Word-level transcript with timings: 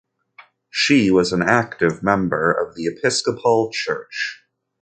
She 0.71 1.11
was 1.11 1.31
an 1.31 1.43
active 1.43 2.01
member 2.01 2.51
of 2.51 2.73
the 2.75 2.87
Episcopal 2.87 3.69
church. 3.71 4.41